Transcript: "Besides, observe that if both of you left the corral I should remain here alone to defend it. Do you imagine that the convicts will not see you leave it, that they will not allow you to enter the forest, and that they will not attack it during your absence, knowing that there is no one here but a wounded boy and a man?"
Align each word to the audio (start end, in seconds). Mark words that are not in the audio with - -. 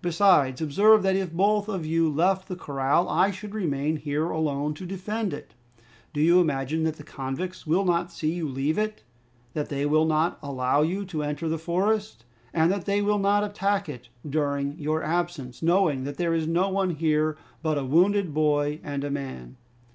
"Besides, 0.00 0.62
observe 0.62 1.02
that 1.02 1.14
if 1.14 1.30
both 1.30 1.68
of 1.68 1.84
you 1.84 2.08
left 2.10 2.48
the 2.48 2.56
corral 2.56 3.06
I 3.06 3.30
should 3.30 3.52
remain 3.54 3.96
here 3.98 4.30
alone 4.30 4.72
to 4.72 4.86
defend 4.86 5.34
it. 5.34 5.52
Do 6.14 6.22
you 6.22 6.40
imagine 6.40 6.84
that 6.84 6.96
the 6.96 7.02
convicts 7.02 7.66
will 7.66 7.84
not 7.84 8.10
see 8.10 8.32
you 8.32 8.48
leave 8.48 8.78
it, 8.78 9.02
that 9.52 9.68
they 9.68 9.84
will 9.84 10.06
not 10.06 10.38
allow 10.42 10.80
you 10.80 11.04
to 11.04 11.22
enter 11.22 11.50
the 11.50 11.58
forest, 11.58 12.24
and 12.54 12.72
that 12.72 12.86
they 12.86 13.02
will 13.02 13.18
not 13.18 13.44
attack 13.44 13.90
it 13.90 14.08
during 14.26 14.78
your 14.78 15.02
absence, 15.02 15.62
knowing 15.62 16.04
that 16.04 16.16
there 16.16 16.32
is 16.32 16.46
no 16.46 16.70
one 16.70 16.94
here 16.94 17.36
but 17.62 17.76
a 17.76 17.84
wounded 17.84 18.32
boy 18.32 18.80
and 18.82 19.04
a 19.04 19.10
man?" 19.10 19.58